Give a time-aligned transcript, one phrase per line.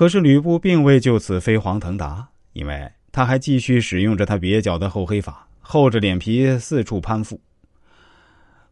[0.00, 7.38] 可是吕布并未就此飞黄腾达，因为他还继续使用着他蹩脚的厚黑法，厚着脸皮四处攀附。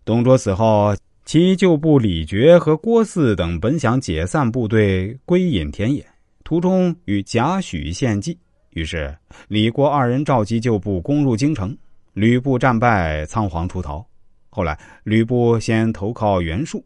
[0.07, 0.97] 董卓死后，
[1.27, 6.03] 其旧部李傕和郭汜等本想解散部队，归隐田野，
[6.45, 8.39] 途中与贾诩献计，
[8.71, 9.15] 于是
[9.49, 11.77] 李郭二人召集旧部攻入京城，
[12.15, 14.03] 吕布战败，仓皇出逃。
[14.49, 16.83] 后来吕布先投靠袁术。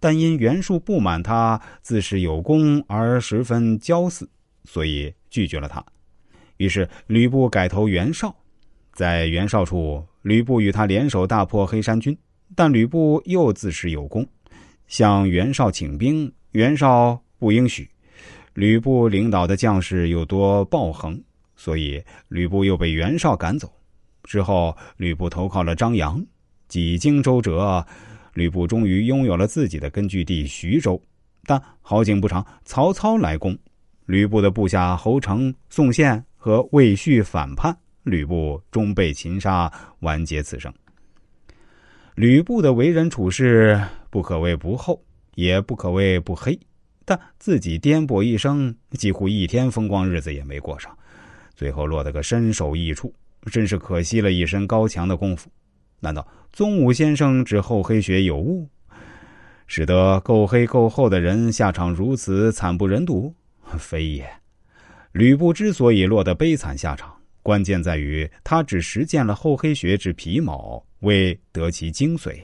[0.00, 4.28] 但因袁术不满他自恃有功而十分骄肆，
[4.64, 5.84] 所以拒绝了他。
[6.56, 8.34] 于是吕布改投袁绍，
[8.92, 12.16] 在袁绍处，吕布与他联手大破黑山军。
[12.54, 14.26] 但吕布又自恃有功，
[14.86, 17.90] 向袁绍请兵，袁绍不应许。
[18.54, 21.20] 吕布领导的将士又多暴横，
[21.56, 23.70] 所以吕布又被袁绍赶走。
[24.22, 26.24] 之后，吕布投靠了张扬，
[26.68, 27.84] 几经周折。
[28.36, 31.00] 吕布终于拥有了自己的根据地徐州，
[31.44, 33.58] 但好景不长，曹操来攻，
[34.04, 40.70] 吕布的部下侯成、宋宪和魏续反叛，吕布终被擒杀，完结此生。
[42.14, 45.02] 吕布的为人处事不可谓不厚，
[45.34, 46.58] 也不可谓不黑，
[47.06, 50.94] 但自己颠簸一生，几乎一天风光日子也没过上，
[51.54, 53.10] 最后落得个身首异处，
[53.50, 55.48] 真是可惜了一身高强的功夫。
[56.00, 58.68] 难道宗武先生之厚黑学有误，
[59.66, 63.34] 使得够黑够厚的人下场如此惨不忍睹？
[63.78, 64.28] 非也。
[65.12, 72.38] 吕布之所以落得悲惨下场，关键在于他只实践了厚黑学之皮毛，未得其精髓。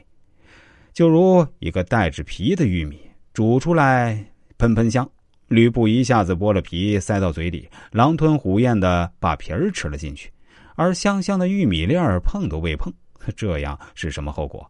[0.92, 3.00] 就如一个带着皮的玉米，
[3.32, 4.26] 煮出来
[4.58, 5.08] 喷喷香，
[5.48, 10.30] 吕布一下子剥了皮塞到嘴里，狼吞虎咽的把皮儿吃了进去，
[10.74, 12.92] 而香香的玉米粒儿碰都未碰。
[13.36, 14.68] 这样是什么后果？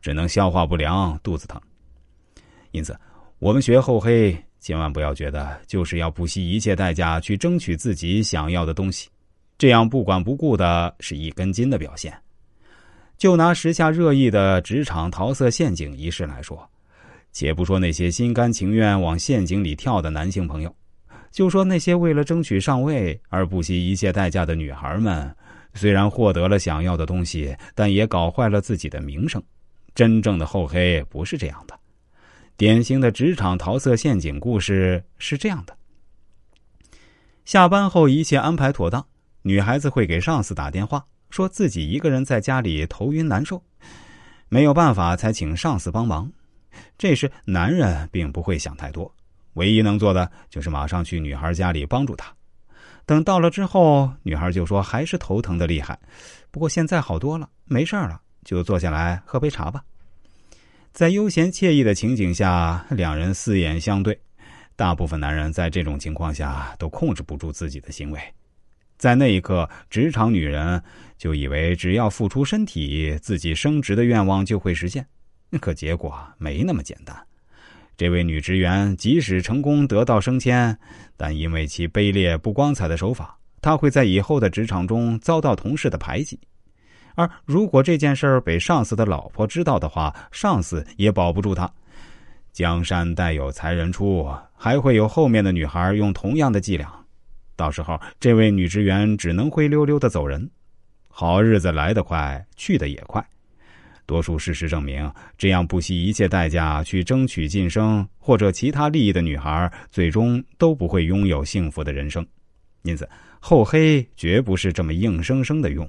[0.00, 1.60] 只能消化不良、肚子疼。
[2.70, 2.96] 因此，
[3.40, 9.08] 我们学厚黑，千万不要觉得就是要不惜一切代价去争取自己想要的东西，
[9.58, 12.16] 这样不管不顾的是一根筋的表现。
[13.16, 16.64] 就拿时下热议的职场桃色陷阱一事来说，
[17.32, 20.72] 且不说那些心甘情愿往陷阱里跳的男性朋友，
[21.32, 25.34] 就说那些为了争取上位而不惜一切代价的女孩们。
[25.74, 29.42] 虽然获得了想要的东西，但也搞坏了自己的名声。
[29.94, 31.78] 真正的厚黑不是这样的。
[32.56, 35.76] 典型的职场桃色陷阱故事是这样的：
[37.44, 39.06] 下班后一切安排妥当，
[39.42, 43.62] 女孩子会给上司打电话，说自己一个人在家里头晕难受，
[44.48, 46.30] 没有办法才请上司帮忙。
[46.96, 49.12] 这时男人并不会想太多，
[49.54, 52.32] 唯一能做的就是马上去女孩家里帮助她。
[53.08, 55.98] 等到了之后，女孩就说还是头疼的厉害，
[56.50, 59.82] 不过现在好多了，没事了，就坐下来喝杯茶吧。
[60.92, 64.20] 在悠闲惬意的情景下，两人四眼相对。
[64.76, 68.20] 大部分男人在这种情况下都控制不住自己的行为，
[68.98, 70.82] 在那一刻，职场女人
[71.16, 75.06] 就以为只要付出身体，自己升职的愿望就会实现，
[75.62, 77.16] 可结果没那么简单。
[77.98, 80.78] 这位女职员即使成功得到升迁，
[81.16, 86.38] 但因为其卑劣不光彩的手法，她会在以后的职场中遭到同事的排挤。
[87.16, 91.68] 而如果这件事儿被上司的老婆知道的话，上司也保不住她。
[92.52, 96.88] 江山代有才人出，还会有后面的女孩用同样的伎俩。
[97.56, 100.48] 到时候，这位女职员只能灰溜溜的走人。
[101.08, 103.28] 好日子来得快，去的也快。
[104.08, 112.26] 多数事实证明，这样不惜一切代价去争取晋升或者其他利益的女孩，最终都不会拥有幸福的人生。
[112.84, 113.06] 因此，
[113.38, 115.86] 厚黑绝不是这么硬生生的用，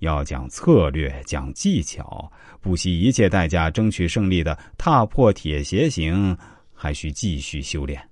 [0.00, 2.30] 要讲策略、讲技巧，
[2.60, 6.36] 不惜一切代价争取胜利的踏破铁鞋行，
[6.74, 8.11] 还需继续修炼。